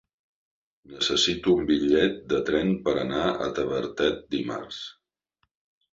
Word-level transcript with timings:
Necessito 0.93 1.53
un 1.57 1.67
bitllet 1.67 2.17
de 2.33 2.41
tren 2.49 2.73
per 2.89 2.97
anar 3.05 3.23
a 3.27 3.51
Tavertet 3.61 4.27
dimarts. 4.37 4.85